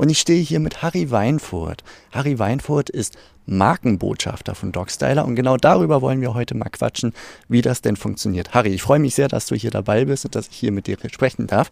[0.00, 1.84] Und ich stehe hier mit Harry Weinfurt.
[2.10, 7.12] Harry Weinfurt ist Markenbotschafter von Dogstyler und genau darüber wollen wir heute mal quatschen,
[7.48, 8.54] wie das denn funktioniert.
[8.54, 10.86] Harry, ich freue mich sehr, dass du hier dabei bist und dass ich hier mit
[10.86, 11.68] dir sprechen darf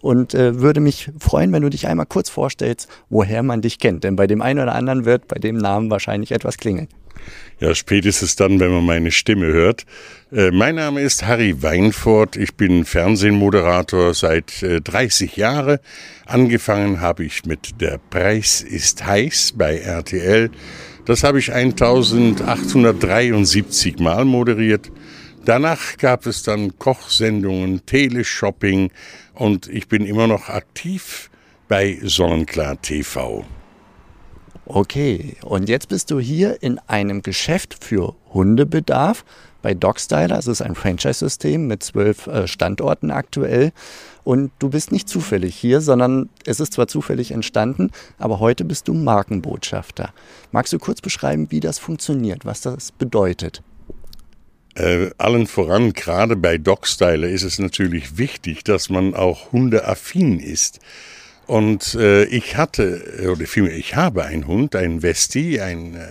[0.00, 4.04] und äh, würde mich freuen, wenn du dich einmal kurz vorstellst, woher man dich kennt.
[4.04, 6.86] Denn bei dem einen oder anderen wird bei dem Namen wahrscheinlich etwas klingeln.
[7.60, 9.86] Ja, spätestens dann, wenn man meine Stimme hört.
[10.32, 12.36] Äh, mein Name ist Harry Weinfurt.
[12.36, 15.78] Ich bin Fernsehmoderator seit äh, 30 Jahren.
[16.26, 20.50] Angefangen habe ich mit Der Preis ist heiß bei RTL.
[21.04, 24.90] Das habe ich 1873 Mal moderiert.
[25.44, 28.90] Danach gab es dann Kochsendungen, Teleshopping
[29.34, 31.28] und ich bin immer noch aktiv
[31.68, 33.44] bei Sonnenklar TV.
[34.66, 39.24] Okay, und jetzt bist du hier in einem Geschäft für Hundebedarf
[39.60, 40.38] bei Dogstyler.
[40.38, 43.72] Es ist ein Franchise-System mit zwölf äh, Standorten aktuell.
[44.24, 48.88] Und du bist nicht zufällig hier, sondern es ist zwar zufällig entstanden, aber heute bist
[48.88, 50.14] du Markenbotschafter.
[50.50, 53.62] Magst du kurz beschreiben, wie das funktioniert, was das bedeutet?
[54.76, 60.80] Äh, allen voran, gerade bei Dogstyler, ist es natürlich wichtig, dass man auch hundeaffin ist.
[61.46, 66.08] Und äh, ich hatte, oder vielmehr, ich habe einen Hund, einen Westie, ein äh,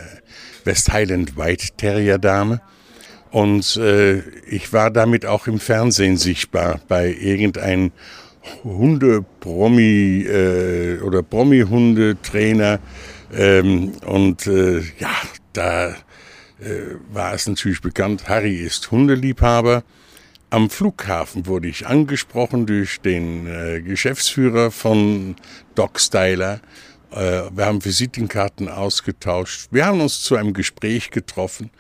[0.64, 2.62] West Highland White Terrier Dame.
[3.32, 7.92] Und äh, ich war damit auch im Fernsehen sichtbar bei irgendeinem
[8.64, 12.80] Hunde-Promi äh, oder Promi-Hundetrainer.
[13.34, 15.16] Ähm, und äh, ja,
[15.54, 15.96] da äh,
[17.12, 19.84] war es natürlich bekannt, Harry ist Hundeliebhaber.
[20.54, 25.36] Am Flughafen wurde ich angesprochen durch den äh, Geschäftsführer von
[25.74, 26.62] Doc Styler.
[27.10, 29.70] Äh, wir haben Visitenkarten ausgetauscht.
[29.72, 31.72] Wir haben uns zu einem Gespräch getroffen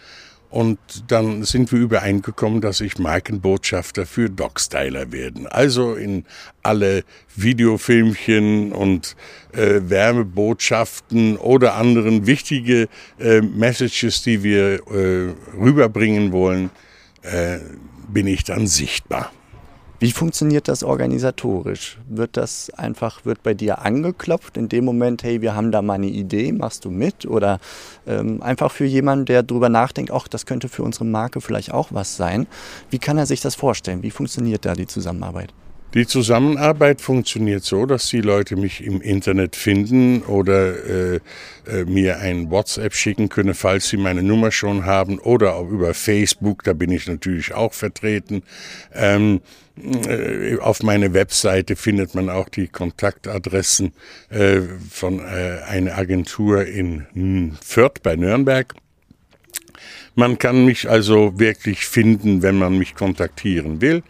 [0.49, 5.45] und dann sind wir übereingekommen, dass ich Markenbotschafter für Dogstyler werden.
[5.45, 6.25] Also in
[6.63, 7.03] alle
[7.35, 9.15] Videofilmchen und
[9.51, 12.89] äh, Wärmebotschaften oder anderen wichtige
[13.19, 16.71] äh, Messages, die wir äh, rüberbringen wollen,
[17.23, 17.59] äh,
[18.07, 19.31] bin ich dann sichtbar.
[20.03, 21.97] Wie funktioniert das organisatorisch?
[22.09, 25.93] Wird das einfach, wird bei dir angeklopft in dem Moment, hey, wir haben da mal
[25.93, 27.25] eine Idee, machst du mit?
[27.25, 27.59] Oder
[28.05, 31.93] ähm, einfach für jemanden, der darüber nachdenkt, ach, das könnte für unsere Marke vielleicht auch
[31.93, 32.47] was sein.
[32.89, 34.03] Wie kann er sich das vorstellen?
[34.03, 35.53] Wie funktioniert da die Zusammenarbeit?
[35.93, 41.19] Die Zusammenarbeit funktioniert so, dass die Leute mich im Internet finden oder äh,
[41.67, 45.93] äh, mir ein WhatsApp schicken können, falls sie meine Nummer schon haben, oder auch über
[45.93, 48.41] Facebook, da bin ich natürlich auch vertreten.
[48.91, 49.41] Ähm,
[50.07, 53.93] äh, auf meiner Webseite findet man auch die Kontaktadressen
[54.29, 58.73] äh, von äh, einer Agentur in Fürth bei Nürnberg.
[60.15, 64.03] Man kann mich also wirklich finden, wenn man mich kontaktieren will.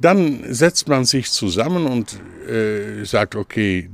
[0.00, 3.88] Dann setzt man sich zusammen und äh, sagt, okay,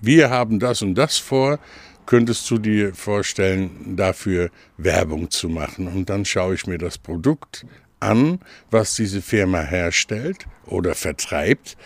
[0.00, 1.58] wir haben das und das vor,
[2.06, 5.88] könntest du dir vorstellen, dafür Werbung zu machen?
[5.88, 7.66] Und dann schaue ich mir das Produkt
[8.00, 8.40] an,
[8.70, 11.76] was diese Firma herstellt oder vertreibt,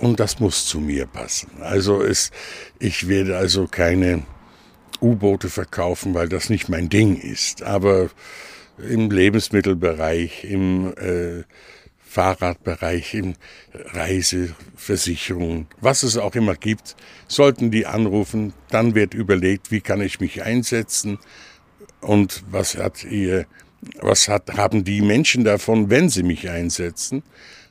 [0.00, 1.50] und das muss zu mir passen.
[1.60, 2.30] Also es,
[2.78, 4.22] ich werde also keine
[5.02, 7.62] U-Boote verkaufen, weil das nicht mein Ding ist.
[7.62, 8.08] Aber
[8.78, 11.44] im Lebensmittelbereich, im äh,
[12.10, 13.36] Fahrradbereich, in
[13.72, 16.96] Reiseversicherungen, was es auch immer gibt,
[17.28, 18.52] sollten die anrufen.
[18.68, 21.18] Dann wird überlegt, wie kann ich mich einsetzen
[22.00, 23.46] und was hat ihr,
[24.00, 27.22] was hat, haben die Menschen davon, wenn sie mich einsetzen.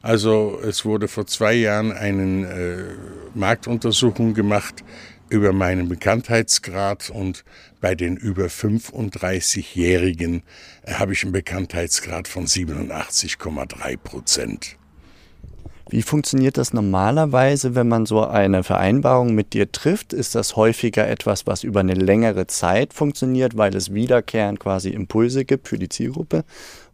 [0.01, 4.85] Also es wurde vor zwei Jahren eine äh, Marktuntersuchung gemacht
[5.29, 7.43] über meinen Bekanntheitsgrad und
[7.81, 10.43] bei den über 35-Jährigen
[10.83, 14.75] äh, habe ich einen Bekanntheitsgrad von 87,3 Prozent.
[15.91, 20.13] Wie funktioniert das normalerweise, wenn man so eine Vereinbarung mit dir trifft?
[20.13, 25.45] Ist das häufiger etwas, was über eine längere Zeit funktioniert, weil es wiederkehrend quasi Impulse
[25.45, 26.43] gibt für die Zielgruppe?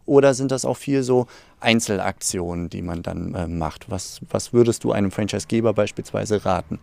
[0.06, 1.26] Oder sind das auch viel so
[1.60, 3.90] Einzelaktionen, die man dann äh, macht?
[3.90, 6.78] Was, was würdest du einem Franchisegeber beispielsweise raten?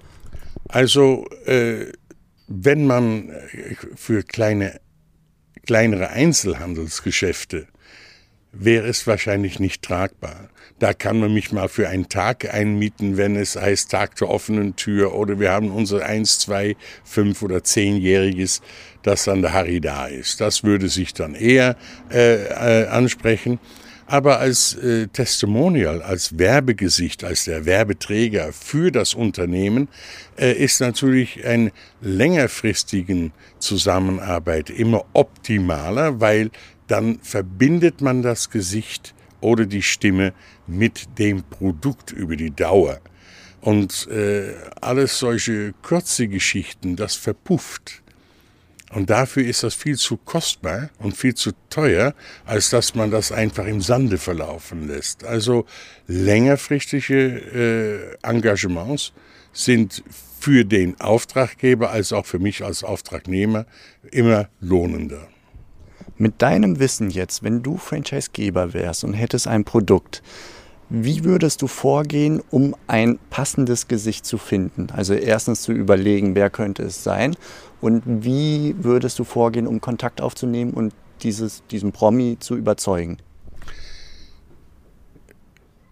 [0.67, 1.91] Also, äh,
[2.47, 4.79] wenn man äh, für kleine,
[5.65, 7.67] kleinere Einzelhandelsgeschäfte
[8.53, 10.49] wäre es wahrscheinlich nicht tragbar.
[10.79, 14.75] Da kann man mich mal für einen Tag einmieten, wenn es heißt Tag der offenen
[14.75, 18.61] Tür oder wir haben unser 1, 2, 5 oder 10-jähriges,
[19.01, 20.39] das dann der Harry da ist.
[20.39, 21.75] Das würde sich dann eher
[22.11, 23.59] äh, äh, ansprechen.
[24.13, 29.87] Aber als äh, Testimonial, als Werbegesicht, als der Werbeträger für das Unternehmen
[30.37, 36.51] äh, ist natürlich eine längerfristigen Zusammenarbeit immer optimaler, weil
[36.85, 40.33] dann verbindet man das Gesicht oder die Stimme
[40.67, 42.99] mit dem Produkt über die Dauer.
[43.61, 48.02] Und äh, alles solche kurze Geschichten, das verpufft.
[48.93, 52.13] Und dafür ist das viel zu kostbar und viel zu teuer,
[52.45, 55.23] als dass man das einfach im Sande verlaufen lässt.
[55.23, 55.65] Also
[56.07, 59.11] längerfristige äh, Engagements
[59.51, 60.03] sind
[60.39, 63.65] für den Auftraggeber als auch für mich als Auftragnehmer
[64.11, 65.27] immer lohnender.
[66.17, 70.21] Mit deinem Wissen jetzt, wenn du Franchisegeber wärst und hättest ein Produkt,
[70.89, 74.89] wie würdest du vorgehen, um ein passendes Gesicht zu finden?
[74.91, 77.35] Also erstens zu überlegen, wer könnte es sein
[77.83, 83.17] und wie würdest du vorgehen, um Kontakt aufzunehmen und dieses, diesen Promi zu überzeugen?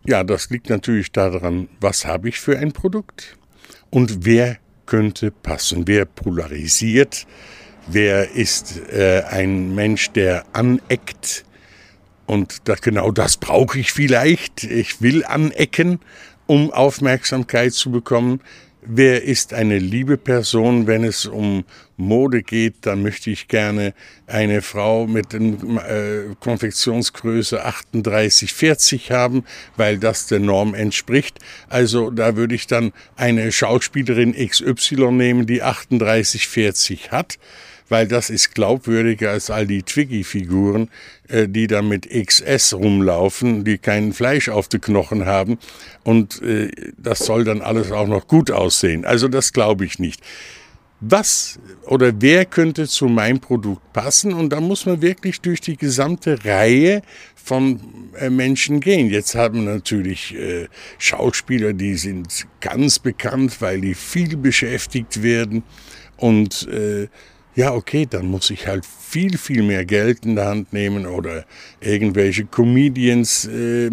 [0.06, 3.38] Ja, das liegt natürlich daran, was habe ich für ein Produkt
[3.90, 7.28] und wer könnte passen, wer polarisiert,
[7.88, 11.44] wer ist äh, ein Mensch, der aneckt.
[12.26, 14.64] Und das, genau das brauche ich vielleicht.
[14.64, 16.00] Ich will anecken,
[16.48, 18.40] um Aufmerksamkeit zu bekommen.
[18.84, 21.66] Wer ist eine liebe Person, wenn es um
[21.98, 23.94] Mode geht, dann möchte ich gerne
[24.26, 29.44] eine Frau mit äh, Konfektionsgröße 38, 40 haben,
[29.78, 31.38] weil das der Norm entspricht.
[31.70, 37.38] Also da würde ich dann eine Schauspielerin XY nehmen, die 38, 40 hat
[37.92, 40.90] weil das ist glaubwürdiger als all die Twiggy-Figuren,
[41.28, 45.60] äh, die da mit XS rumlaufen, die kein Fleisch auf den Knochen haben.
[46.04, 49.04] Und äh, das soll dann alles auch noch gut aussehen.
[49.04, 50.22] Also das glaube ich nicht.
[51.02, 54.34] Was oder wer könnte zu meinem Produkt passen?
[54.34, 57.02] Und da muss man wirklich durch die gesamte Reihe
[57.36, 57.82] von
[58.18, 59.10] äh, Menschen gehen.
[59.10, 60.68] Jetzt haben natürlich äh,
[60.98, 65.64] Schauspieler, die sind ganz bekannt, weil die viel beschäftigt werden
[66.16, 67.10] und äh,
[67.56, 71.46] ja, okay, dann muss ich halt viel, viel mehr Geld in der Hand nehmen oder
[71.82, 73.90] irgendwelche Comedians, äh,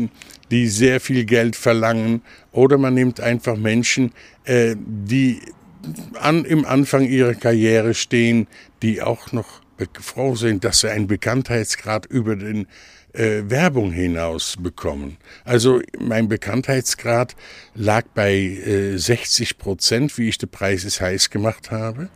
[0.51, 2.23] die sehr viel Geld verlangen.
[2.53, 4.13] Oder man nimmt einfach Menschen,
[4.45, 5.41] äh, die
[6.21, 8.47] an, im Anfang ihrer Karriere stehen,
[8.83, 9.61] die auch noch
[10.01, 12.67] froh sind, dass sie einen Bekanntheitsgrad über den
[13.13, 15.17] äh, Werbung hinaus bekommen.
[15.45, 17.37] Also mein Bekanntheitsgrad
[17.75, 22.09] lag bei äh, 60 Prozent, wie ich den Preis ist heiß gemacht habe.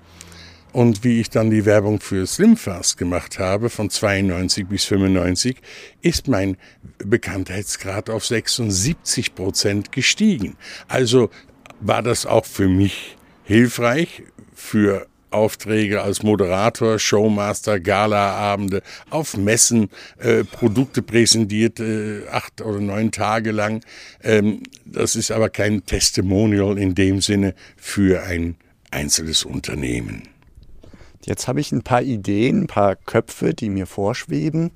[0.73, 5.57] Und wie ich dann die Werbung für Slimfast gemacht habe, von 92 bis 95,
[6.01, 6.57] ist mein
[6.99, 10.57] Bekanntheitsgrad auf 76 Prozent gestiegen.
[10.89, 11.29] Also
[11.81, 14.23] war das auch für mich hilfreich
[14.55, 19.89] für Aufträge als Moderator, Showmaster, Galaabende, auf Messen,
[20.19, 23.83] äh, Produkte präsentiert, äh, acht oder neun Tage lang.
[24.23, 28.57] Ähm, das ist aber kein Testimonial in dem Sinne für ein
[28.91, 30.32] einzelnes Unternehmen.
[31.25, 34.71] Jetzt habe ich ein paar Ideen, ein paar Köpfe, die mir vorschweben,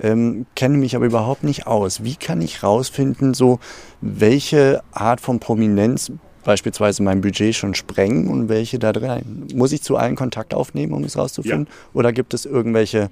[0.00, 2.02] ähm, kenne mich aber überhaupt nicht aus.
[2.02, 3.60] Wie kann ich rausfinden, so
[4.00, 6.10] welche Art von Prominenz
[6.44, 9.46] beispielsweise mein Budget schon sprengen und welche da drin?
[9.54, 11.66] Muss ich zu allen Kontakt aufnehmen, um es rauszufinden?
[11.66, 11.90] Ja.
[11.94, 13.10] Oder gibt es irgendwelche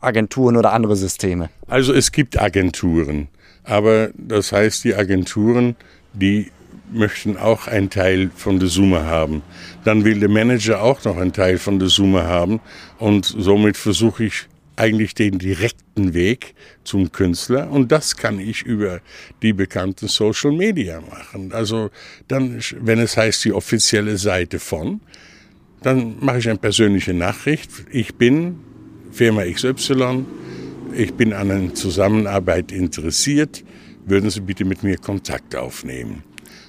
[0.00, 1.50] Agenturen oder andere Systeme?
[1.68, 3.28] Also es gibt Agenturen,
[3.62, 5.76] aber das heißt, die Agenturen,
[6.12, 6.50] die
[6.92, 9.42] möchten auch einen Teil von der Summe haben.
[9.84, 12.60] Dann will der Manager auch noch einen Teil von der Summe haben
[12.98, 16.54] und somit versuche ich eigentlich den direkten Weg
[16.84, 19.00] zum Künstler und das kann ich über
[19.42, 21.52] die bekannten Social Media machen.
[21.52, 21.90] Also
[22.28, 25.00] dann, wenn es heißt die offizielle Seite von,
[25.82, 27.70] dann mache ich eine persönliche Nachricht.
[27.90, 28.60] Ich bin
[29.10, 30.24] Firma XY,
[30.94, 33.64] ich bin an einer Zusammenarbeit interessiert,
[34.06, 36.22] würden Sie bitte mit mir Kontakt aufnehmen.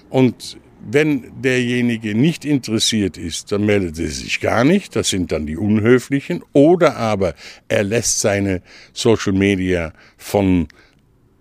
[0.09, 4.95] Und wenn derjenige nicht interessiert ist, dann meldet er sich gar nicht.
[4.95, 6.43] Das sind dann die Unhöflichen.
[6.53, 7.35] Oder aber
[7.67, 8.61] er lässt seine
[8.93, 10.67] Social Media von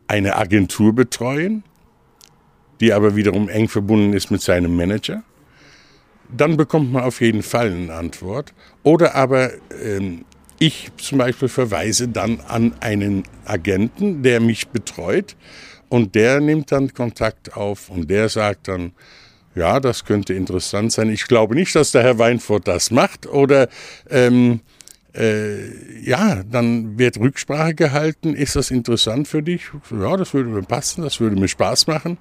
[0.08, 1.62] einer Agentur betreuen,
[2.80, 5.22] die aber wiederum eng verbunden ist mit seinem Manager.
[6.36, 8.52] Dann bekommt man auf jeden Fall eine Antwort.
[8.82, 10.24] Oder aber ähm,
[10.58, 15.36] ich zum Beispiel verweise dann an einen Agenten, der mich betreut
[15.88, 18.92] und der nimmt dann Kontakt auf und der sagt dann,
[19.54, 21.10] ja, das könnte interessant sein.
[21.10, 23.68] Ich glaube nicht, dass der Herr Weinfurt das macht oder
[24.08, 24.60] ähm,
[25.14, 28.34] äh, ja, dann wird Rücksprache gehalten.
[28.34, 29.62] Ist das interessant für dich?
[29.90, 32.18] Ja, das würde mir passen, das würde mir Spaß machen.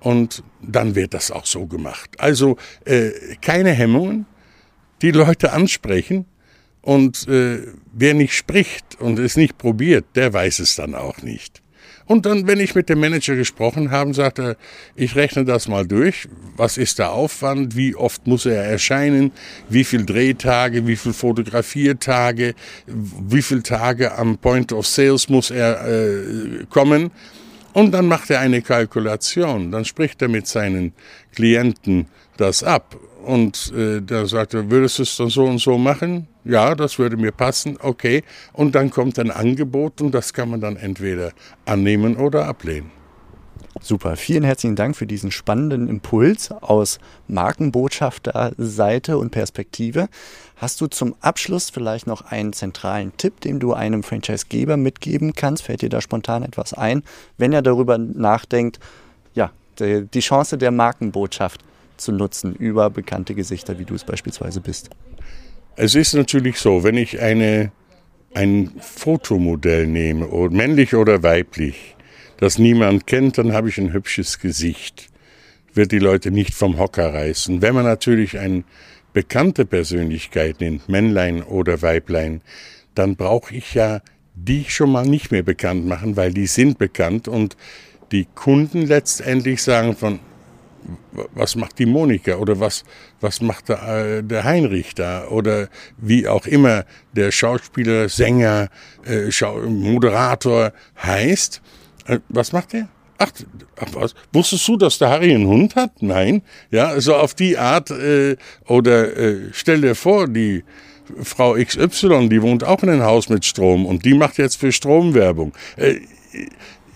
[0.00, 2.10] Und dann wird das auch so gemacht.
[2.18, 4.26] Also äh, keine Hemmungen,
[5.02, 6.26] die Leute ansprechen.
[6.82, 11.62] Und äh, wer nicht spricht und es nicht probiert, der weiß es dann auch nicht.
[12.06, 14.56] Und dann, wenn ich mit dem Manager gesprochen habe, sagt er,
[14.94, 16.28] ich rechne das mal durch.
[16.56, 17.76] Was ist der Aufwand?
[17.76, 19.32] Wie oft muss er erscheinen?
[19.68, 20.86] Wie viel Drehtage?
[20.86, 22.54] Wie viel Fotografiertage?
[22.86, 27.10] Wie viele Tage am Point of Sales muss er äh, kommen?
[27.72, 29.72] Und dann macht er eine Kalkulation.
[29.72, 30.92] Dann spricht er mit seinen
[31.34, 32.96] Klienten das ab.
[33.24, 36.28] Und äh, da sagt er, würdest du es dann so und so machen?
[36.44, 38.22] Ja, das würde mir passen, okay.
[38.52, 41.32] Und dann kommt ein Angebot und das kann man dann entweder
[41.64, 42.92] annehmen oder ablehnen.
[43.80, 50.08] Super, vielen herzlichen Dank für diesen spannenden Impuls aus Markenbotschafterseite und Perspektive.
[50.56, 55.64] Hast du zum Abschluss vielleicht noch einen zentralen Tipp, den du einem Franchisegeber mitgeben kannst?
[55.64, 57.02] Fällt dir da spontan etwas ein,
[57.36, 58.80] wenn er darüber nachdenkt,
[59.34, 61.62] ja, die Chance der Markenbotschaft
[61.96, 64.90] zu nutzen über bekannte Gesichter, wie du es beispielsweise bist?
[65.76, 67.70] Es ist natürlich so, wenn ich eine,
[68.34, 71.96] ein Fotomodell nehme, männlich oder weiblich,
[72.38, 75.08] das niemand kennt, dann habe ich ein hübsches Gesicht.
[75.74, 77.60] Wird die Leute nicht vom Hocker reißen.
[77.60, 78.64] Wenn man natürlich eine
[79.12, 82.42] bekannte Persönlichkeit nimmt, Männlein oder Weiblein,
[82.94, 84.00] dann brauche ich ja
[84.34, 87.56] die schon mal nicht mehr bekannt machen, weil die sind bekannt und
[88.12, 90.20] die Kunden letztendlich sagen von,
[91.34, 92.84] was macht die Monika oder was,
[93.20, 93.82] was macht der,
[94.18, 98.68] äh, der Heinrich da oder wie auch immer der Schauspieler, Sänger,
[99.04, 101.62] äh, Schau Moderator heißt.
[102.06, 102.88] Äh, was macht der?
[103.18, 103.30] Ach,
[103.76, 104.14] ach, was?
[104.32, 106.02] Wusstest du, dass der Harry einen Hund hat?
[106.02, 106.42] Nein.
[106.70, 107.90] Ja, so auf die Art.
[107.90, 110.64] Äh, oder äh, stell dir vor, die
[111.22, 114.72] Frau XY, die wohnt auch in einem Haus mit Strom und die macht jetzt für
[114.72, 115.52] Strom Werbung.
[115.76, 116.00] Äh,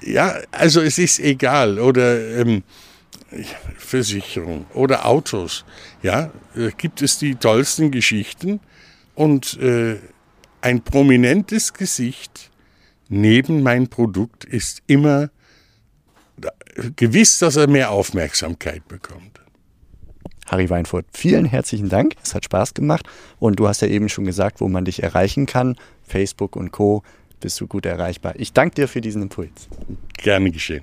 [0.03, 1.79] ja, also es ist egal.
[1.79, 2.63] Oder ähm,
[3.77, 5.65] Versicherung oder Autos,
[6.03, 8.61] ja, äh, gibt es die tollsten Geschichten
[9.15, 9.99] und äh,
[10.61, 12.51] ein prominentes Gesicht
[13.09, 15.31] neben mein Produkt ist immer
[16.97, 19.41] gewiss, dass er mehr Aufmerksamkeit bekommt.
[20.47, 22.15] Harry Weinfurt, vielen herzlichen Dank.
[22.23, 23.07] Es hat Spaß gemacht.
[23.39, 25.77] Und du hast ja eben schon gesagt, wo man dich erreichen kann.
[26.03, 27.03] Facebook und Co.
[27.39, 28.35] bist du gut erreichbar.
[28.37, 29.69] Ich danke dir für diesen Impuls.
[30.17, 30.83] Gerne geschehen.